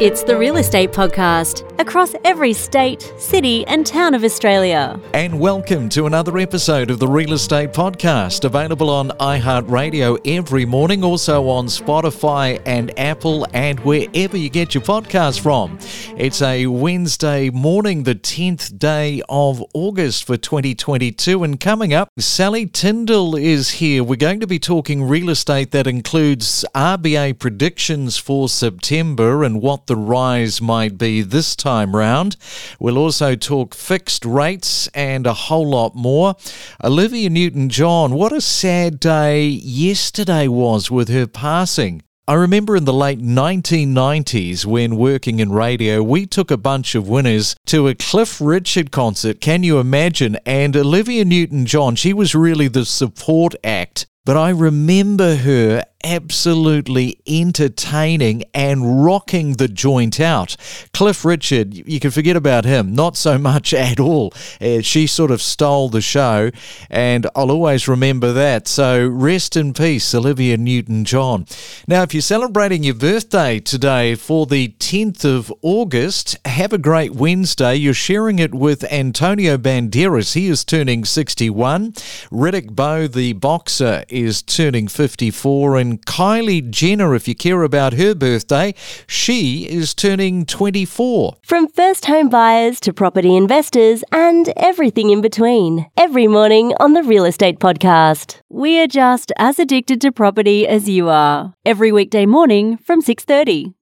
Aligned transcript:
It's 0.00 0.22
the 0.22 0.38
Real 0.38 0.58
Estate 0.58 0.92
Podcast 0.92 1.68
across 1.80 2.14
every 2.24 2.52
state, 2.52 3.02
city, 3.18 3.66
and 3.66 3.84
town 3.84 4.14
of 4.14 4.22
Australia. 4.22 5.00
And 5.12 5.40
welcome 5.40 5.88
to 5.88 6.06
another 6.06 6.38
episode 6.38 6.92
of 6.92 7.00
the 7.00 7.08
Real 7.08 7.32
Estate 7.32 7.72
Podcast, 7.72 8.44
available 8.44 8.90
on 8.90 9.08
iHeartRadio 9.18 10.20
every 10.24 10.64
morning, 10.64 11.02
also 11.02 11.48
on 11.48 11.66
Spotify 11.66 12.62
and 12.64 12.96
Apple, 12.96 13.44
and 13.52 13.80
wherever 13.80 14.36
you 14.36 14.48
get 14.48 14.72
your 14.72 14.84
podcast 14.84 15.40
from. 15.40 15.76
It's 16.16 16.42
a 16.42 16.68
Wednesday 16.68 17.50
morning, 17.50 18.04
the 18.04 18.14
10th 18.14 18.78
day 18.78 19.20
of 19.28 19.64
August 19.74 20.28
for 20.28 20.36
2022. 20.36 21.42
And 21.42 21.58
coming 21.58 21.92
up, 21.92 22.08
Sally 22.20 22.66
Tindall 22.66 23.34
is 23.34 23.70
here. 23.70 24.04
We're 24.04 24.14
going 24.14 24.38
to 24.38 24.46
be 24.46 24.60
talking 24.60 25.08
real 25.08 25.28
estate 25.28 25.72
that 25.72 25.88
includes 25.88 26.64
RBA 26.72 27.40
predictions 27.40 28.16
for 28.16 28.48
September 28.48 29.42
and 29.42 29.60
what 29.60 29.87
the 29.88 29.96
rise 29.96 30.60
might 30.60 30.96
be 30.96 31.22
this 31.22 31.56
time 31.56 31.96
round. 31.96 32.36
We'll 32.78 32.98
also 32.98 33.34
talk 33.34 33.74
fixed 33.74 34.24
rates 34.24 34.86
and 34.94 35.26
a 35.26 35.34
whole 35.34 35.68
lot 35.68 35.96
more. 35.96 36.36
Olivia 36.84 37.28
Newton 37.28 37.68
John, 37.68 38.14
what 38.14 38.32
a 38.32 38.40
sad 38.40 39.00
day 39.00 39.46
yesterday 39.48 40.46
was 40.46 40.90
with 40.90 41.08
her 41.08 41.26
passing. 41.26 42.02
I 42.28 42.34
remember 42.34 42.76
in 42.76 42.84
the 42.84 42.92
late 42.92 43.20
1990s 43.20 44.66
when 44.66 44.98
working 44.98 45.40
in 45.40 45.50
radio, 45.50 46.02
we 46.02 46.26
took 46.26 46.50
a 46.50 46.58
bunch 46.58 46.94
of 46.94 47.08
winners 47.08 47.56
to 47.68 47.88
a 47.88 47.94
Cliff 47.94 48.38
Richard 48.38 48.90
concert. 48.90 49.40
Can 49.40 49.62
you 49.62 49.80
imagine? 49.80 50.36
And 50.44 50.76
Olivia 50.76 51.24
Newton 51.24 51.64
John, 51.64 51.96
she 51.96 52.12
was 52.12 52.34
really 52.34 52.68
the 52.68 52.84
support 52.84 53.54
act. 53.64 54.06
But 54.26 54.36
I 54.36 54.50
remember 54.50 55.36
her 55.36 55.82
absolutely 56.04 57.18
entertaining 57.26 58.44
and 58.54 59.04
rocking 59.04 59.54
the 59.54 59.68
joint 59.68 60.20
out. 60.20 60.56
Cliff 60.92 61.24
Richard, 61.24 61.74
you 61.74 61.98
can 61.98 62.10
forget 62.10 62.36
about 62.36 62.64
him, 62.64 62.94
not 62.94 63.16
so 63.16 63.38
much 63.38 63.74
at 63.74 63.98
all. 63.98 64.32
Uh, 64.60 64.80
she 64.80 65.06
sort 65.06 65.30
of 65.30 65.42
stole 65.42 65.88
the 65.88 66.00
show, 66.00 66.50
and 66.88 67.26
I'll 67.34 67.50
always 67.50 67.88
remember 67.88 68.32
that. 68.32 68.68
So 68.68 69.06
rest 69.06 69.56
in 69.56 69.74
peace, 69.74 70.14
Olivia 70.14 70.56
Newton 70.56 71.04
John. 71.04 71.46
Now, 71.86 72.02
if 72.02 72.14
you're 72.14 72.20
celebrating 72.20 72.84
your 72.84 72.94
birthday 72.94 73.60
today 73.60 74.14
for 74.14 74.46
the 74.46 74.68
10th 74.78 75.24
of 75.24 75.52
August, 75.62 76.36
have 76.46 76.72
a 76.72 76.78
great 76.78 77.14
Wednesday. 77.14 77.74
You're 77.74 77.94
sharing 77.94 78.38
it 78.38 78.54
with 78.54 78.84
Antonio 78.92 79.56
Banderas. 79.56 80.34
He 80.34 80.46
is 80.46 80.64
turning 80.64 81.04
61. 81.04 81.92
Riddick 82.30 82.74
Bowe, 82.74 83.06
the 83.06 83.32
boxer, 83.32 84.04
is 84.08 84.42
turning 84.42 84.88
54. 84.88 85.76
And 85.76 85.87
and 85.88 86.04
Kylie 86.04 86.68
Jenner, 86.70 87.14
if 87.14 87.26
you 87.26 87.34
care 87.34 87.62
about 87.62 87.94
her 87.94 88.14
birthday, 88.14 88.74
she 89.06 89.66
is 89.68 89.94
turning 89.94 90.44
24. 90.44 91.36
From 91.42 91.66
first 91.68 92.04
home 92.04 92.28
buyers 92.28 92.78
to 92.80 92.92
property 92.92 93.34
investors 93.34 94.04
and 94.12 94.52
everything 94.56 95.08
in 95.10 95.22
between. 95.22 95.86
Every 95.96 96.26
morning 96.26 96.74
on 96.78 96.92
the 96.92 97.02
Real 97.02 97.24
Estate 97.24 97.58
Podcast. 97.58 98.40
We 98.50 98.80
are 98.80 98.86
just 98.86 99.32
as 99.38 99.58
addicted 99.58 100.00
to 100.02 100.12
property 100.12 100.66
as 100.66 100.88
you 100.88 101.08
are. 101.08 101.54
Every 101.64 101.90
weekday 101.90 102.26
morning 102.26 102.76
from 102.76 103.00
6:30. 103.00 103.77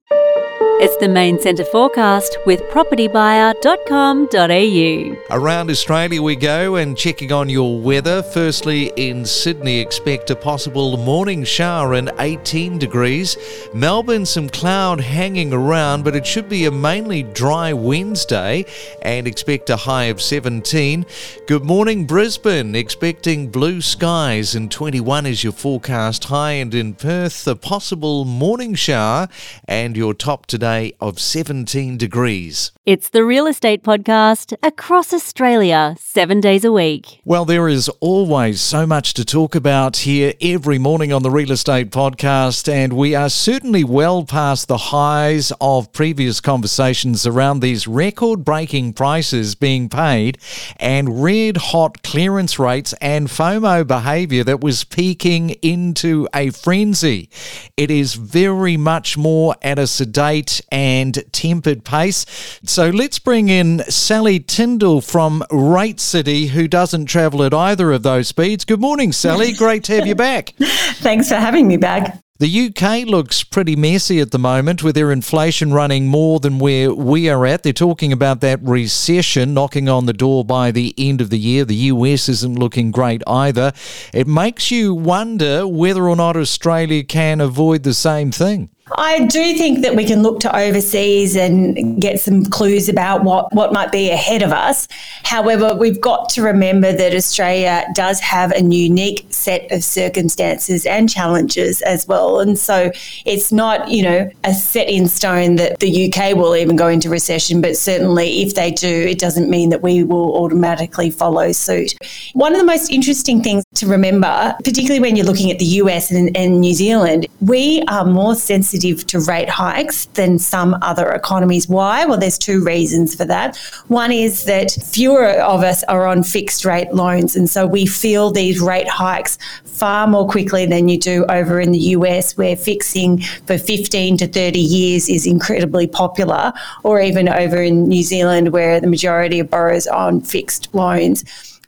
It's 0.79 0.95
the 0.97 1.09
main 1.09 1.41
centre 1.41 1.65
forecast 1.65 2.37
with 2.45 2.61
propertybuyer.com.au. 2.69 5.35
Around 5.35 5.71
Australia 5.71 6.21
we 6.21 6.35
go 6.35 6.75
and 6.75 6.95
checking 6.95 7.31
on 7.31 7.49
your 7.49 7.81
weather. 7.81 8.21
Firstly, 8.21 8.91
in 8.95 9.25
Sydney, 9.25 9.79
expect 9.79 10.29
a 10.29 10.35
possible 10.35 10.95
morning 10.97 11.43
shower 11.43 11.95
and 11.95 12.11
18 12.19 12.77
degrees. 12.77 13.37
Melbourne, 13.73 14.27
some 14.27 14.49
cloud 14.49 15.01
hanging 15.01 15.51
around, 15.51 16.03
but 16.03 16.15
it 16.15 16.27
should 16.27 16.47
be 16.47 16.65
a 16.65 16.71
mainly 16.71 17.23
dry 17.23 17.73
Wednesday 17.73 18.63
and 19.01 19.25
expect 19.25 19.71
a 19.71 19.77
high 19.77 20.03
of 20.03 20.21
17. 20.21 21.07
Good 21.47 21.65
morning, 21.65 22.05
Brisbane. 22.05 22.75
Expecting 22.75 23.49
blue 23.49 23.81
skies 23.81 24.53
and 24.53 24.71
21 24.71 25.25
is 25.25 25.43
your 25.43 25.53
forecast 25.53 26.25
high. 26.25 26.51
And 26.51 26.71
in 26.75 26.93
Perth, 26.93 27.47
a 27.47 27.55
possible 27.55 28.25
morning 28.25 28.75
shower 28.75 29.27
and 29.67 29.97
your 29.97 30.13
top 30.13 30.45
today 30.45 30.66
today 30.67 30.91
of 30.99 31.17
17 31.17 31.97
degrees. 31.97 32.73
It's 32.85 33.09
the 33.09 33.23
Real 33.23 33.47
Estate 33.47 33.83
Podcast 33.83 34.53
across 34.63 35.13
Australia, 35.13 35.95
seven 35.99 36.39
days 36.39 36.63
a 36.65 36.71
week. 36.71 37.19
Well, 37.25 37.45
there 37.45 37.67
is 37.67 37.89
always 37.99 38.61
so 38.61 38.85
much 38.85 39.13
to 39.15 39.25
talk 39.25 39.55
about 39.55 39.97
here 39.97 40.33
every 40.41 40.77
morning 40.77 41.11
on 41.13 41.23
the 41.23 41.29
Real 41.29 41.51
Estate 41.51 41.89
Podcast, 41.89 42.71
and 42.71 42.93
we 42.93 43.13
are 43.13 43.29
certainly 43.29 43.83
well 43.83 44.23
past 44.25 44.67
the 44.67 44.77
highs 44.77 45.51
of 45.59 45.91
previous 45.93 46.39
conversations 46.41 47.25
around 47.27 47.59
these 47.59 47.87
record 47.87 48.43
breaking 48.45 48.93
prices 48.93 49.55
being 49.55 49.89
paid 49.89 50.37
and 50.77 51.23
red 51.23 51.57
hot 51.57 52.03
clearance 52.03 52.57
rates 52.57 52.93
and 53.01 53.27
FOMO 53.27 53.85
behavior 53.85 54.43
that 54.45 54.61
was 54.61 54.85
peaking 54.85 55.51
into 55.61 56.27
a 56.33 56.49
frenzy. 56.51 57.29
It 57.75 57.91
is 57.91 58.15
very 58.15 58.77
much 58.77 59.17
more 59.17 59.55
at 59.61 59.77
a 59.77 59.87
sedate 59.87 60.56
and 60.71 61.23
tempered 61.31 61.83
pace. 61.83 62.25
So 62.63 62.89
let's 62.89 63.19
bring 63.19 63.49
in 63.49 63.79
Sally 63.89 64.39
Tindall 64.39 65.01
from 65.01 65.43
RateCity, 65.51 66.49
who 66.49 66.67
doesn't 66.67 67.05
travel 67.05 67.43
at 67.43 67.53
either 67.53 67.91
of 67.91 68.03
those 68.03 68.27
speeds. 68.27 68.65
Good 68.65 68.81
morning, 68.81 69.11
Sally. 69.11 69.53
Great 69.57 69.83
to 69.85 69.95
have 69.95 70.07
you 70.07 70.15
back. 70.15 70.53
Thanks 70.57 71.29
for 71.29 71.35
having 71.35 71.67
me 71.67 71.77
back. 71.77 72.21
The 72.39 72.67
UK 72.67 73.07
looks 73.07 73.43
pretty 73.43 73.75
messy 73.75 74.19
at 74.19 74.29
the 74.29 74.37
moment 74.37 74.83
with 74.83 74.93
their 74.93 75.11
inflation 75.11 75.73
running 75.73 76.07
more 76.07 76.39
than 76.39 76.59
where 76.59 76.93
we 76.93 77.27
are 77.29 77.47
at. 77.47 77.63
They're 77.63 77.73
talking 77.73 78.13
about 78.13 78.41
that 78.41 78.61
recession 78.61 79.55
knocking 79.55 79.89
on 79.89 80.05
the 80.05 80.13
door 80.13 80.45
by 80.45 80.69
the 80.69 80.93
end 80.99 81.19
of 81.19 81.31
the 81.31 81.39
year. 81.39 81.65
The 81.65 81.75
US 81.75 82.29
isn't 82.29 82.59
looking 82.59 82.91
great 82.91 83.23
either. 83.25 83.73
It 84.13 84.27
makes 84.27 84.69
you 84.69 84.93
wonder 84.93 85.67
whether 85.67 86.07
or 86.07 86.15
not 86.15 86.37
Australia 86.37 87.03
can 87.03 87.41
avoid 87.41 87.81
the 87.81 87.95
same 87.95 88.31
thing. 88.31 88.69
I 88.95 89.25
do 89.25 89.55
think 89.57 89.81
that 89.81 89.95
we 89.95 90.05
can 90.05 90.23
look 90.23 90.39
to 90.41 90.55
overseas 90.55 91.35
and 91.35 92.01
get 92.01 92.19
some 92.19 92.45
clues 92.45 92.87
about 92.87 93.23
what, 93.23 93.53
what 93.53 93.73
might 93.73 93.91
be 93.91 94.09
ahead 94.09 94.41
of 94.41 94.51
us. 94.51 94.87
However, 95.23 95.75
we've 95.75 95.99
got 95.99 96.29
to 96.29 96.41
remember 96.41 96.93
that 96.93 97.13
Australia 97.13 97.85
does 97.93 98.19
have 98.21 98.53
a 98.53 98.61
unique 98.61 99.25
set 99.29 99.69
of 99.71 99.83
circumstances 99.83 100.85
and 100.85 101.09
challenges 101.09 101.81
as 101.81 102.07
well. 102.07 102.39
And 102.39 102.57
so 102.57 102.91
it's 103.25 103.51
not, 103.51 103.89
you 103.89 104.03
know, 104.03 104.29
a 104.45 104.53
set 104.53 104.87
in 104.87 105.07
stone 105.07 105.57
that 105.57 105.79
the 105.79 106.11
UK 106.11 106.35
will 106.35 106.55
even 106.55 106.75
go 106.75 106.87
into 106.87 107.09
recession, 107.09 107.61
but 107.61 107.75
certainly 107.75 108.41
if 108.41 108.55
they 108.55 108.71
do, 108.71 108.87
it 108.87 109.19
doesn't 109.19 109.49
mean 109.49 109.69
that 109.69 109.81
we 109.81 110.03
will 110.03 110.37
automatically 110.37 111.09
follow 111.09 111.51
suit. 111.51 111.93
One 112.33 112.53
of 112.53 112.59
the 112.59 112.65
most 112.65 112.89
interesting 112.89 113.43
things 113.43 113.65
to 113.75 113.87
remember, 113.87 114.55
particularly 114.63 115.01
when 115.01 115.15
you're 115.15 115.25
looking 115.25 115.51
at 115.51 115.59
the 115.59 115.65
US 115.65 116.09
and, 116.09 116.35
and 116.37 116.61
New 116.61 116.73
Zealand, 116.73 117.27
we 117.41 117.83
are 117.89 118.05
more 118.05 118.35
sensitive 118.35 118.76
sensitive 118.77 119.07
to 119.07 119.19
rate 119.19 119.49
hikes 119.49 120.05
than 120.13 120.37
some 120.39 120.77
other 120.81 121.11
economies. 121.11 121.67
Why? 121.67 122.05
Well, 122.05 122.17
there's 122.17 122.37
two 122.37 122.63
reasons 122.63 123.15
for 123.15 123.25
that. 123.25 123.57
One 123.87 124.11
is 124.11 124.45
that 124.45 124.71
fewer 124.71 125.29
of 125.29 125.63
us 125.63 125.83
are 125.85 126.05
on 126.05 126.23
fixed 126.23 126.65
rate 126.65 126.93
loans, 126.93 127.35
and 127.35 127.49
so 127.49 127.65
we 127.65 127.85
feel 127.85 128.31
these 128.31 128.59
rate 128.59 128.87
hikes 128.87 129.37
far 129.65 130.07
more 130.07 130.27
quickly 130.27 130.65
than 130.65 130.87
you 130.87 130.97
do 130.97 131.25
over 131.29 131.59
in 131.59 131.71
the 131.71 131.95
US, 131.95 132.37
where 132.37 132.55
fixing 132.55 133.19
for 133.45 133.57
15 133.57 134.17
to 134.17 134.27
30 134.27 134.59
years 134.59 135.09
is 135.09 135.25
incredibly 135.25 135.87
popular, 135.87 136.53
or 136.83 137.01
even 137.01 137.29
over 137.29 137.61
in 137.61 137.87
New 137.87 138.03
Zealand, 138.03 138.49
where 138.49 138.79
the 138.79 138.87
majority 138.87 139.39
of 139.39 139.49
borrowers 139.49 139.87
are 139.87 140.07
on 140.07 140.21
fixed 140.21 140.69
loans. 140.73 141.23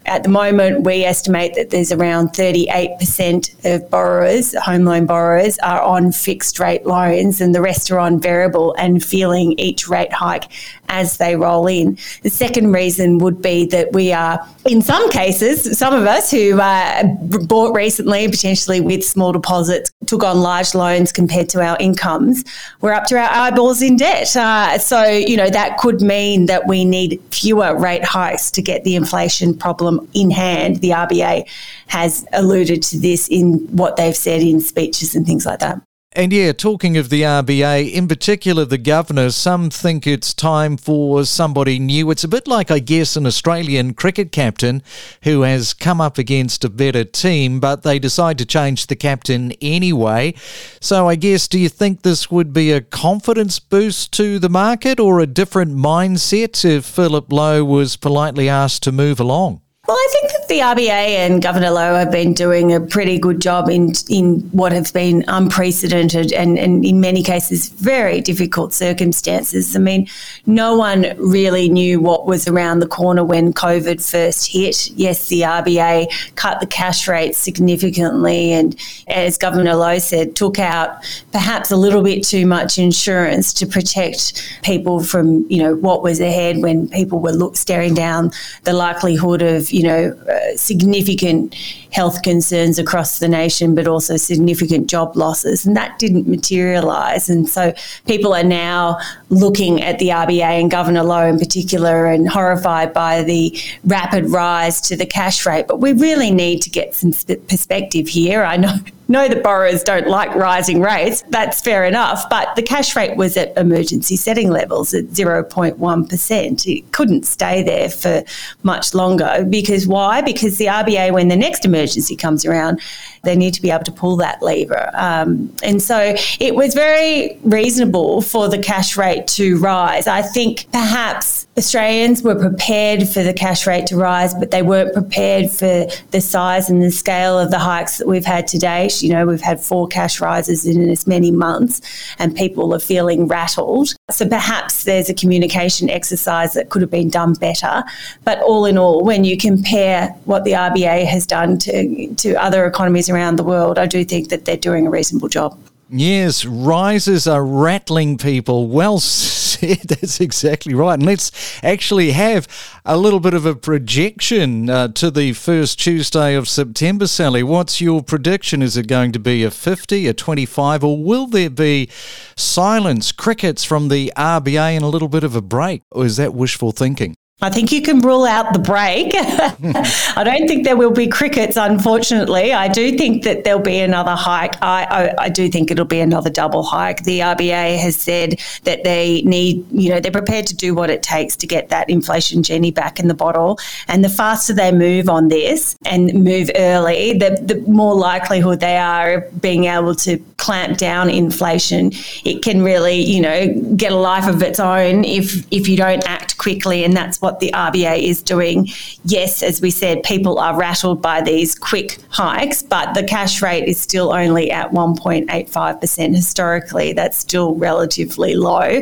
At 0.10 0.24
the 0.24 0.30
moment, 0.30 0.86
we 0.86 1.04
estimate 1.04 1.54
that 1.54 1.70
there's 1.70 1.92
around 1.92 2.30
38% 2.30 3.76
of 3.76 3.88
borrowers, 3.92 4.56
home 4.56 4.84
loan 4.84 5.06
borrowers, 5.06 5.60
are 5.60 5.80
on 5.80 6.12
fixed 6.12 6.60
rate 6.60 6.88
loans 6.88 7.40
and 7.42 7.54
the 7.54 7.62
rest 7.62 7.92
are 7.92 8.00
on 8.00 8.20
variable 8.20 8.74
and 8.80 9.06
feeling 9.06 9.54
each 9.60 9.88
rate 9.88 10.12
hike 10.12 10.46
as 10.90 11.18
they 11.18 11.36
roll 11.36 11.68
in. 11.68 11.96
The 12.24 12.32
second 12.32 12.72
reason 12.72 13.20
would 13.20 13.40
be 13.40 13.68
that 13.68 13.94
we 13.94 14.12
are, 14.12 14.44
in 14.66 14.82
some 14.82 15.12
cases, 15.12 15.78
some 15.78 15.94
of 15.94 16.08
us 16.08 16.32
who 16.32 16.60
uh, 16.60 17.04
bought 17.46 17.76
recently, 17.76 18.28
potentially 18.28 18.82
with 18.82 19.06
small 19.06 19.32
deposits, 19.32 19.92
took 20.08 20.24
on 20.24 20.42
large 20.42 20.74
loans 20.74 21.12
compared 21.12 21.50
to 21.50 21.62
our 21.62 21.78
incomes, 21.80 22.44
we're 22.82 22.94
up 22.94 23.06
to 23.06 23.18
our 23.18 23.30
eyeballs 23.30 23.84
in 23.84 23.96
debt. 23.96 24.36
Uh, 24.36 24.80
so, 24.80 25.04
you 25.04 25.38
know, 25.38 25.50
that 25.50 25.78
could 25.78 26.02
mean 26.02 26.48
that 26.48 26.68
we 26.68 26.84
need 26.84 27.22
fewer 27.30 27.78
rate 27.78 28.04
hikes 28.04 28.50
to 28.50 28.62
get 28.64 28.84
the 28.84 28.96
inflation 28.96 29.56
problem 29.56 29.99
in 30.14 30.32
hand. 30.32 30.78
The 30.78 30.92
RBA 30.92 31.50
has 31.88 32.26
alluded 32.34 32.82
to 32.84 33.00
this 33.00 33.28
in 33.28 33.60
what 33.76 33.96
they've 33.96 34.16
said 34.16 34.42
in 34.42 34.60
speeches 34.62 35.16
and 35.16 35.26
things 35.26 35.46
like 35.46 35.60
that. 35.60 35.82
And 36.14 36.34
yeah, 36.34 36.54
talking 36.54 36.98
of 36.98 37.10
the 37.10 37.22
RBA, 37.22 37.94
in 37.94 38.08
particular 38.08 38.66
the 38.66 38.80
governor, 38.80 39.30
some 39.30 39.70
think 39.70 40.08
it's 40.08 40.34
time 40.34 40.76
for 40.76 41.24
somebody 41.24 41.78
new. 41.78 42.10
It's 42.10 42.24
a 42.24 42.28
bit 42.28 42.48
like, 42.48 42.72
I 42.72 42.80
guess, 42.80 43.16
an 43.16 43.28
Australian 43.28 43.94
cricket 43.94 44.32
captain 44.32 44.82
who 45.22 45.44
has 45.44 45.76
come 45.76 46.02
up 46.02 46.18
against 46.18 46.66
a 46.66 46.70
better 46.70 47.04
team, 47.04 47.60
but 47.60 47.84
they 47.84 48.00
decide 48.00 48.40
to 48.40 48.46
change 48.48 48.88
the 48.88 48.96
captain 48.96 49.52
anyway. 49.62 50.34
So 50.82 51.08
I 51.08 51.14
guess, 51.14 51.48
do 51.48 51.60
you 51.60 51.70
think 51.70 52.02
this 52.02 52.32
would 52.32 52.54
be 52.54 52.72
a 52.72 52.82
confidence 52.82 53.60
boost 53.60 54.12
to 54.14 54.40
the 54.40 54.50
market 54.50 55.00
or 55.00 55.20
a 55.20 55.28
different 55.28 55.76
mindset 55.76 56.66
if 56.66 56.86
Philip 56.86 57.32
Lowe 57.32 57.64
was 57.64 57.98
politely 57.98 58.50
asked 58.50 58.82
to 58.84 58.92
move 58.92 59.20
along? 59.20 59.62
Well, 59.90 59.98
I 59.98 60.08
think 60.12 60.39
the 60.50 60.60
RBA 60.60 60.90
and 60.90 61.44
Governor 61.44 61.70
Lowe 61.70 61.94
have 61.94 62.12
been 62.12 62.34
doing 62.34 62.74
a 62.74 62.82
pretty 62.82 63.20
good 63.20 63.40
job 63.40 63.70
in 63.70 63.94
in 64.10 64.40
what 64.52 64.72
have 64.72 64.92
been 64.94 65.24
unprecedented 65.28 66.34
and, 66.34 66.58
and 66.58 66.84
in 66.84 67.00
many 67.00 67.22
cases 67.22 67.70
very 67.70 68.20
difficult 68.20 68.74
circumstances. 68.74 69.76
I 69.76 69.80
mean, 69.80 70.08
no 70.48 70.76
one 70.76 71.06
really 71.18 71.70
knew 71.70 72.02
what 72.02 72.26
was 72.26 72.48
around 72.48 72.80
the 72.80 72.88
corner 72.88 73.24
when 73.24 73.54
COVID 73.54 74.04
first 74.10 74.52
hit. 74.52 74.90
Yes, 74.96 75.28
the 75.28 75.42
RBA 75.42 76.34
cut 76.34 76.60
the 76.60 76.68
cash 76.68 77.08
rate 77.08 77.36
significantly 77.36 78.52
and, 78.52 78.76
as 79.08 79.38
Governor 79.38 79.76
Lowe 79.76 80.00
said, 80.00 80.36
took 80.36 80.58
out 80.58 80.98
perhaps 81.32 81.70
a 81.70 81.78
little 81.78 82.02
bit 82.02 82.24
too 82.24 82.48
much 82.48 82.80
insurance 82.80 83.54
to 83.54 83.68
protect 83.68 84.60
people 84.64 85.04
from, 85.04 85.46
you 85.48 85.62
know, 85.62 85.76
what 85.76 86.02
was 86.02 86.20
ahead 86.20 86.58
when 86.58 86.90
people 86.90 87.20
were 87.20 87.32
look, 87.32 87.56
staring 87.56 87.94
down 87.94 88.32
the 88.64 88.74
likelihood 88.74 89.44
of, 89.44 89.70
you 89.70 89.84
know, 89.84 90.39
significant 90.56 91.54
health 91.92 92.22
concerns 92.22 92.78
across 92.78 93.20
the 93.20 93.28
nation, 93.28 93.76
but 93.76 93.88
also 93.88 94.18
significant 94.18 94.88
job 94.88 95.16
losses. 95.16 95.66
And 95.66 95.76
that 95.76 95.98
didn't 96.00 96.28
materialise. 96.28 97.30
And 97.30 97.50
so 97.50 97.74
people 98.06 98.34
are 98.34 98.44
now 98.44 99.00
looking 99.30 99.82
at 99.82 100.00
the 100.00 100.10
RBA 100.10 100.42
and 100.42 100.70
Governor 100.70 101.04
Lowe 101.04 101.28
in 101.28 101.40
particular 101.40 102.06
and 102.06 102.30
horrified 102.30 102.94
by 102.94 103.24
the 103.24 103.58
rapid 103.86 104.30
rise 104.30 104.82
to 104.82 104.96
the 104.96 105.06
cash 105.06 105.46
rate. 105.46 105.68
But 105.68 105.80
we 105.80 105.94
really 105.94 106.32
need 106.32 106.62
to 106.62 106.70
get 106.70 106.94
some 106.96 107.12
perspective 107.48 108.08
here. 108.08 108.44
I 108.44 108.58
know 108.58 108.78
know 109.10 109.28
that 109.28 109.44
borrowers 109.44 109.84
don't 109.84 110.08
like 110.08 110.34
rising 110.36 110.82
rates. 110.82 111.24
That's 111.30 111.60
fair 111.60 111.84
enough. 111.84 112.30
But 112.30 112.56
the 112.56 112.62
cash 112.62 112.96
rate 112.96 113.18
was 113.18 113.36
at 113.36 113.58
emergency 113.58 114.16
setting 114.16 114.50
levels 114.50 114.94
at 114.94 115.06
0.1%. 115.06 116.78
It 116.78 116.92
couldn't 116.92 117.26
stay 117.26 117.64
there 117.64 117.90
for 117.90 118.24
much 118.64 118.94
longer 118.94 119.46
because 119.50 119.88
why? 119.88 120.22
Because 120.22 120.58
the 120.58 120.66
RBA, 120.68 121.12
when 121.12 121.28
the 121.28 121.36
next 121.36 121.66
emergency 121.66 122.16
comes 122.16 122.46
around, 122.46 122.80
they 123.24 123.36
need 123.36 123.54
to 123.56 123.62
be 123.62 123.72
able 123.72 123.84
to 123.84 123.92
pull 123.92 124.16
that 124.18 124.42
lever. 124.42 124.90
Um, 124.94 125.54
and 125.64 125.82
so 125.82 126.16
it 126.40 126.56
was 126.56 126.74
very 126.74 127.38
reasonable 127.44 128.22
for 128.22 128.48
the 128.48 128.60
cash 128.60 128.96
rate 128.96 129.28
to 129.28 129.58
rise. 129.58 130.08
I 130.08 130.22
think 130.22 130.68
perhaps 130.72 131.39
Australians 131.58 132.22
were 132.24 132.36
prepared 132.36 133.08
for 133.08 133.22
the 133.22 133.34
cash 133.34 133.68
rate 133.68 133.86
to 133.88 133.98
rise, 133.98 134.34
but 134.34 134.52
they 134.52 134.62
weren't 134.62 134.94
prepared 134.94 135.52
for 135.52 135.88
the 136.12 136.22
size 136.22 136.70
and 136.70 136.82
the 136.82 136.92
scale 136.92 137.38
of 137.38 137.52
the 137.52 137.60
hikes 137.60 137.98
that 137.98 138.08
we've 138.08 138.24
had 138.24 138.48
to 138.48 138.58
date. 138.58 139.02
You 139.02 139.10
know, 139.10 139.26
we've 139.26 139.42
had 139.42 139.60
four 139.60 139.88
cash 139.88 140.22
rises 140.22 140.66
in 140.66 140.90
as 140.90 141.06
many 141.06 141.32
months, 141.32 141.82
and 142.18 142.34
people 142.34 142.74
are 142.74 142.80
feeling 142.80 143.28
rattled. 143.28 143.94
So 144.10 144.28
perhaps 144.28 144.86
there's 144.86 145.10
a 145.10 145.14
communication 145.14 145.90
exercise 145.90 146.54
that 146.54 146.70
could 146.70 146.82
have 146.82 146.92
been 146.92 147.10
done 147.10 147.34
better. 147.34 147.84
But 148.24 148.42
all 148.42 148.66
in 148.66 148.78
all, 148.78 149.04
when 149.04 149.26
you 149.26 149.36
compare 149.36 150.10
what 150.26 150.46
the 150.46 150.52
RBA 150.52 151.06
has 151.08 151.26
done 151.26 151.58
to, 151.60 152.16
to 152.16 152.36
other 152.36 152.66
economies 152.66 153.10
around 153.10 153.36
the 153.36 153.44
world, 153.44 153.78
I 153.78 153.86
do 153.86 154.06
think 154.06 154.30
that 154.30 154.46
they're 154.46 154.56
doing 154.56 154.88
a 154.88 154.90
reasonable 154.90 155.28
job. 155.28 155.58
Yes, 155.92 156.46
rises 156.46 157.26
are 157.28 157.44
rattling 157.44 158.18
people. 158.20 158.68
Well 158.68 159.00
said. 159.60 159.80
That's 159.88 160.22
exactly 160.22 160.76
right. 160.76 160.94
And 160.94 161.06
let's 161.06 161.32
actually 161.64 162.12
have 162.12 162.48
a 162.86 162.96
little 162.96 163.20
bit 163.20 163.34
of 163.34 163.46
a 163.46 163.56
projection 163.56 164.70
uh, 164.70 164.90
to 164.90 165.10
the 165.10 165.34
first 165.34 165.80
Tuesday 165.80 166.36
of 166.36 166.48
September, 166.48 167.08
Sally. 167.08 167.42
What's 167.42 167.82
your 167.82 168.04
prediction? 168.04 168.62
Is 168.62 168.78
it 168.78 168.88
going 168.88 169.12
to 169.14 169.20
be 169.20 169.44
a 169.44 169.50
50, 169.50 170.08
a 170.08 170.14
25, 170.14 170.84
or 170.84 171.04
will 171.04 171.26
there 171.26 171.50
be 171.50 171.90
silence, 172.36 173.12
crickets 173.12 173.64
from 173.64 173.88
the 173.88 174.14
RBA, 174.16 174.76
and 174.76 174.84
a 174.84 174.88
little 174.88 175.10
bit 175.10 175.24
of 175.24 175.36
a 175.36 175.42
break? 175.42 175.82
Or 175.92 176.06
is 176.06 176.18
that 176.18 176.36
wishful 176.36 176.72
thinking? 176.72 177.16
I 177.42 177.50
think 177.50 177.72
you 177.72 177.82
can 177.82 178.02
rule 178.02 178.26
out 178.26 178.52
the 178.52 178.60
break. 178.60 179.12
I 179.16 180.24
don't 180.26 180.46
think 180.46 180.66
there 180.66 180.76
will 180.76 180.92
be 180.92 181.08
crickets, 181.08 181.56
unfortunately. 181.56 182.52
I 182.52 182.68
do 182.68 182.98
think 182.98 183.24
that 183.24 183.46
there'll 183.46 183.62
be 183.62 183.80
another 183.80 184.16
hike. 184.16 184.62
I, 184.62 184.84
I, 184.84 185.24
I, 185.24 185.30
do 185.30 185.48
think 185.48 185.72
it'll 185.72 185.86
be 185.86 186.02
another 186.02 186.30
double 186.30 186.64
hike. 186.64 187.04
The 187.04 187.20
RBA 187.20 187.78
has 187.78 187.96
said 187.96 188.42
that 188.66 188.84
they 188.84 189.22
need, 189.22 189.66
you 189.72 189.90
know, 189.90 190.02
they're 190.02 190.12
prepared 190.12 190.48
to 190.48 190.56
do 190.56 190.76
what 190.76 190.90
it 190.90 191.02
takes 191.02 191.38
to 191.38 191.48
get 191.48 191.70
that 191.70 191.90
inflation 191.90 192.44
genie 192.44 192.72
back 192.72 193.00
in 193.00 193.08
the 193.08 193.14
bottle. 193.14 193.58
And 193.88 194.04
the 194.04 194.10
faster 194.10 194.54
they 194.54 194.74
move 194.74 195.08
on 195.08 195.30
this 195.30 195.78
and 195.86 196.14
move 196.14 196.52
early, 196.58 197.14
the, 197.14 197.40
the 197.42 197.62
more 197.72 197.96
likelihood 197.96 198.60
they 198.60 198.78
are 198.78 199.14
of 199.14 199.42
being 199.42 199.64
able 199.66 199.96
to 199.96 200.18
clamp 200.36 200.78
down 200.78 201.10
inflation. 201.10 201.92
It 202.26 202.42
can 202.42 202.64
really, 202.64 203.00
you 203.02 203.22
know, 203.22 203.54
get 203.76 203.92
a 203.94 203.96
life 203.96 204.28
of 204.28 204.42
its 204.42 204.60
own 204.60 205.06
if 205.06 205.46
if 205.52 205.68
you 205.68 205.78
don't 205.78 206.06
act 206.06 206.38
quickly. 206.38 206.84
And 206.84 206.98
that's 206.98 207.22
what 207.22 207.29
what 207.30 207.40
the 207.40 207.52
RBA 207.52 208.02
is 208.02 208.24
doing. 208.24 208.68
Yes, 209.06 209.44
as 209.44 209.62
we 209.62 209.70
said, 209.70 210.02
people 210.02 210.40
are 210.40 210.58
rattled 210.58 211.00
by 211.00 211.22
these 211.22 211.54
quick 211.54 212.00
hikes, 212.10 212.64
but 212.64 212.96
the 212.96 213.04
cash 213.04 213.42
rate 213.44 213.68
is 213.68 213.80
still 213.80 214.12
only 214.12 214.50
at 214.50 214.72
1.85% 214.72 216.16
historically. 216.16 216.92
That's 216.94 217.18
still 217.18 217.54
relatively 217.54 218.34
low. 218.36 218.82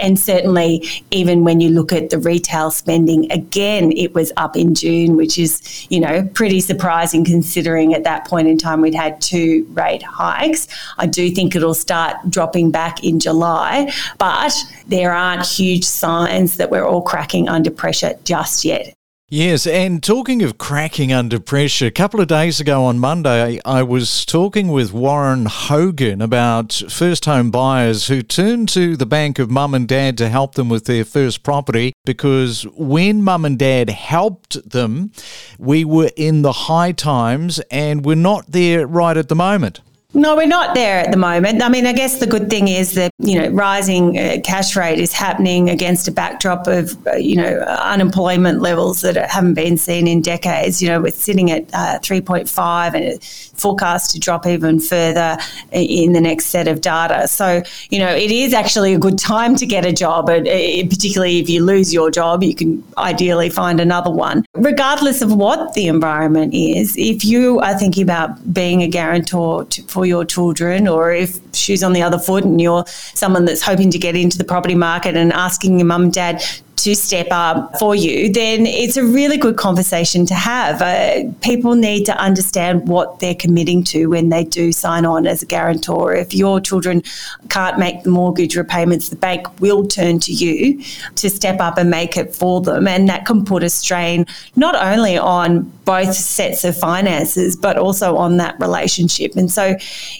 And 0.00 0.16
certainly, 0.16 0.88
even 1.10 1.42
when 1.42 1.60
you 1.60 1.70
look 1.70 1.92
at 1.92 2.10
the 2.10 2.18
retail 2.18 2.70
spending, 2.70 3.30
again, 3.32 3.90
it 3.96 4.14
was 4.14 4.32
up 4.36 4.56
in 4.56 4.76
June, 4.76 5.16
which 5.16 5.40
is, 5.40 5.60
you 5.90 5.98
know, 5.98 6.22
pretty 6.34 6.60
surprising 6.60 7.24
considering 7.24 7.94
at 7.94 8.04
that 8.04 8.24
point 8.24 8.46
in 8.46 8.58
time 8.58 8.80
we'd 8.80 8.94
had 8.94 9.20
two 9.20 9.66
rate 9.72 10.04
hikes. 10.04 10.68
I 10.98 11.06
do 11.06 11.30
think 11.32 11.56
it'll 11.56 11.74
start 11.74 12.16
dropping 12.30 12.70
back 12.70 13.02
in 13.02 13.18
July, 13.18 13.92
but 14.18 14.54
there 14.86 15.12
aren't 15.12 15.44
huge 15.44 15.84
signs 15.84 16.58
that 16.58 16.70
we're 16.70 16.86
all 16.86 17.02
cracking 17.02 17.48
under 17.48 17.70
pressure 17.70 17.87
pressure 17.88 18.18
just 18.24 18.66
yet. 18.66 18.92
Yes, 19.30 19.66
and 19.66 20.02
talking 20.02 20.42
of 20.42 20.56
cracking 20.56 21.12
under 21.12 21.38
pressure, 21.38 21.86
a 21.86 21.90
couple 21.90 22.20
of 22.20 22.28
days 22.28 22.60
ago 22.60 22.84
on 22.84 22.98
Monday, 22.98 23.60
I 23.64 23.82
was 23.82 24.24
talking 24.24 24.68
with 24.68 24.92
Warren 24.92 25.44
Hogan 25.46 26.22
about 26.22 26.82
first 26.88 27.26
home 27.26 27.50
buyers 27.50 28.08
who 28.08 28.22
turn 28.22 28.66
to 28.68 28.96
the 28.96 29.04
bank 29.04 29.38
of 29.38 29.50
mum 29.50 29.74
and 29.74 29.86
dad 29.86 30.16
to 30.18 30.30
help 30.30 30.54
them 30.54 30.70
with 30.70 30.86
their 30.86 31.04
first 31.04 31.42
property 31.42 31.92
because 32.06 32.62
when 32.74 33.22
mum 33.22 33.44
and 33.44 33.58
dad 33.58 33.90
helped 33.90 34.70
them, 34.70 35.12
we 35.58 35.84
were 35.84 36.10
in 36.16 36.40
the 36.40 36.52
high 36.52 36.92
times 36.92 37.58
and 37.70 38.06
we're 38.06 38.16
not 38.16 38.52
there 38.52 38.86
right 38.86 39.16
at 39.16 39.28
the 39.28 39.34
moment. 39.34 39.80
No, 40.14 40.36
we're 40.36 40.46
not 40.46 40.74
there 40.74 41.00
at 41.00 41.10
the 41.10 41.18
moment. 41.18 41.62
I 41.62 41.68
mean, 41.68 41.86
I 41.86 41.92
guess 41.92 42.18
the 42.18 42.26
good 42.26 42.48
thing 42.48 42.66
is 42.66 42.94
that, 42.94 43.10
you 43.18 43.38
know, 43.38 43.50
rising 43.50 44.18
uh, 44.18 44.38
cash 44.42 44.74
rate 44.74 44.98
is 44.98 45.12
happening 45.12 45.68
against 45.68 46.08
a 46.08 46.10
backdrop 46.10 46.66
of, 46.66 47.06
uh, 47.06 47.16
you 47.16 47.36
know, 47.36 47.58
unemployment 47.58 48.62
levels 48.62 49.02
that 49.02 49.16
haven't 49.30 49.52
been 49.52 49.76
seen 49.76 50.08
in 50.08 50.22
decades. 50.22 50.80
You 50.80 50.88
know, 50.88 51.02
we're 51.02 51.10
sitting 51.12 51.50
at 51.50 51.64
uh, 51.74 51.98
3.5 51.98 52.94
and 52.94 53.22
forecast 53.22 54.12
to 54.12 54.18
drop 54.18 54.46
even 54.46 54.80
further 54.80 55.36
in 55.72 56.14
the 56.14 56.22
next 56.22 56.46
set 56.46 56.68
of 56.68 56.80
data. 56.80 57.28
So, 57.28 57.62
you 57.90 57.98
know, 57.98 58.08
it 58.08 58.30
is 58.30 58.54
actually 58.54 58.94
a 58.94 58.98
good 58.98 59.18
time 59.18 59.56
to 59.56 59.66
get 59.66 59.84
a 59.84 59.92
job, 59.92 60.30
and 60.30 60.48
uh, 60.48 60.88
particularly 60.88 61.38
if 61.38 61.50
you 61.50 61.62
lose 61.62 61.92
your 61.92 62.10
job, 62.10 62.42
you 62.42 62.54
can 62.54 62.82
ideally 62.96 63.50
find 63.50 63.78
another 63.78 64.10
one. 64.10 64.46
Regardless 64.54 65.20
of 65.20 65.34
what 65.34 65.74
the 65.74 65.86
environment 65.86 66.54
is, 66.54 66.96
if 66.96 67.26
you 67.26 67.60
are 67.60 67.78
thinking 67.78 68.04
about 68.04 68.54
being 68.54 68.82
a 68.82 68.88
guarantor 68.88 69.66
to, 69.66 69.82
for 69.82 69.97
your 70.06 70.24
children, 70.24 70.88
or 70.88 71.12
if 71.12 71.38
shoes 71.54 71.82
on 71.82 71.92
the 71.92 72.02
other 72.02 72.18
foot 72.18 72.44
and 72.44 72.60
you're 72.60 72.84
someone 72.86 73.44
that's 73.44 73.62
hoping 73.62 73.90
to 73.90 73.98
get 73.98 74.16
into 74.16 74.38
the 74.38 74.44
property 74.44 74.74
market 74.74 75.16
and 75.16 75.32
asking 75.32 75.78
your 75.78 75.86
mum 75.86 76.04
and 76.04 76.12
dad 76.12 76.42
to 76.78 76.94
step 76.94 77.28
up 77.30 77.78
for 77.78 77.94
you, 77.94 78.32
then 78.32 78.66
it's 78.66 78.96
a 78.96 79.04
really 79.04 79.36
good 79.36 79.56
conversation 79.56 80.24
to 80.26 80.34
have. 80.34 80.80
Uh, 80.80 81.30
people 81.40 81.74
need 81.74 82.04
to 82.04 82.16
understand 82.16 82.88
what 82.88 83.20
they're 83.20 83.34
committing 83.34 83.82
to 83.84 84.06
when 84.06 84.28
they 84.28 84.44
do 84.44 84.72
sign 84.72 85.04
on 85.04 85.26
as 85.26 85.42
a 85.42 85.46
guarantor. 85.46 86.14
If 86.14 86.34
your 86.34 86.60
children 86.60 87.02
can't 87.48 87.78
make 87.78 88.02
the 88.04 88.10
mortgage 88.10 88.56
repayments, 88.56 89.08
the 89.08 89.16
bank 89.16 89.60
will 89.60 89.86
turn 89.86 90.20
to 90.20 90.32
you 90.32 90.82
to 91.16 91.28
step 91.28 91.60
up 91.60 91.78
and 91.78 91.90
make 91.90 92.16
it 92.16 92.34
for 92.34 92.60
them. 92.60 92.86
And 92.86 93.08
that 93.08 93.26
can 93.26 93.44
put 93.44 93.62
a 93.62 93.70
strain 93.70 94.26
not 94.56 94.74
only 94.74 95.18
on 95.18 95.62
both 95.84 96.14
sets 96.14 96.64
of 96.64 96.76
finances, 96.76 97.56
but 97.56 97.76
also 97.76 98.16
on 98.16 98.36
that 98.36 98.58
relationship. 98.60 99.36
And 99.36 99.50
so 99.50 99.76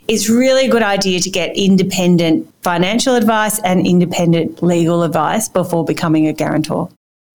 it's 0.09 0.29
really 0.29 0.67
a 0.67 0.71
good 0.71 0.83
idea 0.83 1.21
to 1.21 1.31
get 1.31 1.57
independent 1.57 2.53
financial 2.63 3.15
advice 3.15 3.59
and 3.61 3.87
independent 3.87 4.63
legal 4.63 5.03
advice 5.03 5.49
before 5.49 5.85
becoming 5.85 6.27
a 6.27 6.33
guarantor. 6.33 6.89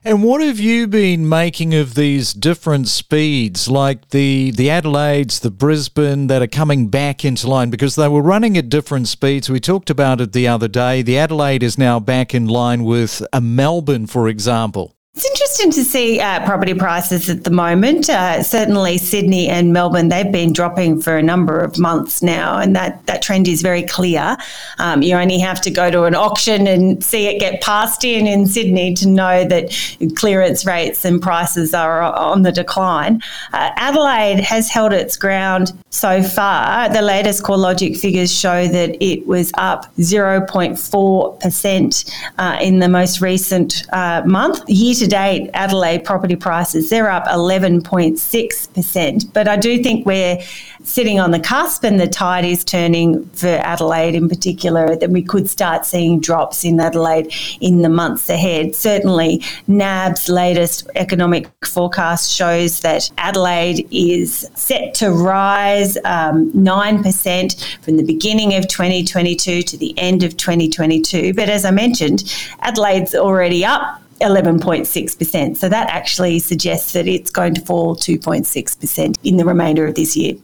And 0.05 0.21
what 0.21 0.41
have 0.41 0.59
you 0.59 0.85
been 0.87 1.29
making 1.29 1.73
of 1.73 1.95
these 1.95 2.33
different 2.33 2.89
speeds, 2.89 3.69
like 3.69 4.09
the 4.09 4.51
the 4.51 4.69
Adelaide's, 4.69 5.39
the 5.39 5.49
Brisbane, 5.49 6.27
that 6.27 6.41
are 6.41 6.47
coming 6.47 6.89
back 6.89 7.23
into 7.23 7.47
line 7.47 7.69
because 7.69 7.95
they 7.95 8.09
were 8.09 8.21
running 8.21 8.57
at 8.57 8.67
different 8.67 9.07
speeds. 9.07 9.49
We 9.49 9.61
talked 9.61 9.89
about 9.89 10.19
it 10.19 10.33
the 10.33 10.45
other 10.45 10.67
day. 10.67 11.03
The 11.03 11.17
Adelaide 11.17 11.63
is 11.63 11.77
now 11.77 12.01
back 12.01 12.35
in 12.35 12.47
line 12.47 12.83
with 12.83 13.25
a 13.31 13.39
Melbourne, 13.39 14.05
for 14.05 14.27
example. 14.27 14.93
It's 15.15 15.27
interesting 15.27 15.69
to 15.73 15.83
see 15.83 16.19
uh, 16.19 16.43
property 16.43 16.73
prices 16.73 17.29
at 17.29 17.43
the 17.43 17.51
moment. 17.51 18.09
Uh, 18.09 18.41
certainly, 18.41 18.97
Sydney 18.97 19.47
and 19.47 19.71
Melbourne, 19.71 20.09
they've 20.09 20.31
been 20.31 20.53
dropping 20.53 21.01
for 21.01 21.15
a 21.15 21.21
number 21.21 21.59
of 21.59 21.77
months 21.77 22.23
now, 22.23 22.57
and 22.57 22.75
that, 22.75 23.05
that 23.05 23.21
trend 23.21 23.47
is 23.47 23.61
very 23.61 23.83
clear. 23.83 24.35
Um, 24.79 25.03
you 25.03 25.15
only 25.15 25.37
have 25.37 25.61
to 25.61 25.69
go 25.69 25.91
to 25.91 26.05
an 26.05 26.15
auction 26.15 26.65
and 26.65 27.03
see 27.03 27.27
it 27.27 27.39
get 27.39 27.61
passed 27.61 28.03
in 28.03 28.25
in 28.25 28.47
Sydney 28.47 28.95
to 28.95 29.07
know 29.07 29.45
that 29.45 29.71
clearance 30.15 30.65
rates 30.65 31.05
and 31.05 31.21
prices 31.21 31.75
are 31.75 32.01
on 32.01 32.41
the 32.41 32.51
decline. 32.51 33.21
Uh, 33.53 33.69
Adelaide 33.75 34.39
has 34.39 34.67
held 34.67 34.93
its 34.93 35.15
ground 35.15 35.73
so 35.91 36.23
far. 36.23 36.89
The 36.89 37.03
latest 37.03 37.43
CoreLogic 37.43 37.99
figures 37.99 38.33
show 38.33 38.67
that 38.67 38.97
it 38.99 39.27
was 39.27 39.51
up 39.59 39.95
0.4% 39.97 42.11
uh, 42.39 42.57
in 42.59 42.79
the 42.79 42.89
most 42.89 43.21
recent 43.21 43.85
uh, 43.93 44.23
month. 44.25 44.67
Year 44.67 44.95
to 45.03 45.09
date, 45.09 45.49
Adelaide 45.53 46.05
property 46.05 46.35
prices, 46.35 46.89
they're 46.89 47.09
up 47.09 47.25
11.6%. 47.25 49.33
But 49.33 49.47
I 49.47 49.57
do 49.57 49.83
think 49.83 50.05
we're 50.05 50.39
sitting 50.83 51.19
on 51.19 51.31
the 51.31 51.39
cusp 51.39 51.83
and 51.83 51.99
the 51.99 52.07
tide 52.07 52.45
is 52.45 52.63
turning 52.63 53.25
for 53.29 53.47
Adelaide 53.47 54.15
in 54.15 54.29
particular, 54.29 54.95
that 54.95 55.09
we 55.09 55.21
could 55.21 55.49
start 55.49 55.85
seeing 55.85 56.19
drops 56.19 56.63
in 56.63 56.79
Adelaide 56.79 57.33
in 57.59 57.81
the 57.81 57.89
months 57.89 58.29
ahead. 58.29 58.75
Certainly, 58.75 59.43
NAB's 59.67 60.29
latest 60.29 60.89
economic 60.95 61.49
forecast 61.65 62.31
shows 62.31 62.81
that 62.81 63.09
Adelaide 63.17 63.87
is 63.91 64.49
set 64.55 64.93
to 64.95 65.11
rise 65.11 65.97
um, 66.05 66.51
9% 66.53 67.77
from 67.81 67.97
the 67.97 68.03
beginning 68.03 68.55
of 68.55 68.67
2022 68.67 69.63
to 69.63 69.77
the 69.77 69.93
end 69.97 70.23
of 70.23 70.37
2022. 70.37 71.33
But 71.33 71.49
as 71.49 71.65
I 71.65 71.71
mentioned, 71.71 72.23
Adelaide's 72.61 73.15
already 73.15 73.65
up 73.65 73.99
11.6%. 74.23 75.57
So 75.57 75.69
that 75.69 75.89
actually 75.89 76.39
suggests 76.39 76.93
that 76.93 77.07
it's 77.07 77.29
going 77.29 77.53
to 77.55 77.61
fall 77.61 77.95
2.6% 77.95 79.17
in 79.23 79.37
the 79.37 79.45
remainder 79.45 79.85
of 79.85 79.95
this 79.95 80.17
year. 80.17 80.35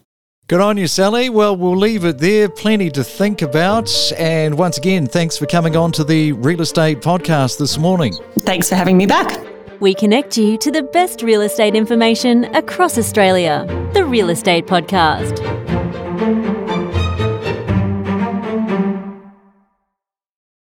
Good 0.48 0.62
on 0.62 0.78
you, 0.78 0.88
Sally. 0.88 1.30
Well, 1.30 1.56
we'll 1.56 1.78
leave 1.78 2.06
it 2.06 2.18
there. 2.18 2.50
Plenty 2.50 2.90
to 2.92 3.04
think 3.04 3.44
about. 3.44 3.92
And 4.18 4.58
once 4.58 4.80
again, 4.80 5.06
thanks 5.06 5.38
for 5.38 5.46
coming 5.46 5.76
on 5.76 5.92
to 5.92 6.04
the 6.04 6.32
Real 6.32 6.62
Estate 6.62 7.02
Podcast 7.02 7.60
this 7.60 7.78
morning. 7.78 8.16
Thanks 8.40 8.68
for 8.68 8.74
having 8.74 8.98
me 8.98 9.06
back. 9.06 9.40
We 9.80 9.94
connect 9.94 10.38
you 10.38 10.58
to 10.58 10.72
the 10.72 10.84
best 10.84 11.22
real 11.22 11.42
estate 11.42 11.76
information 11.76 12.46
across 12.56 12.98
Australia. 12.98 13.64
The 13.94 14.04
Real 14.04 14.30
Estate 14.30 14.66
Podcast. 14.66 15.79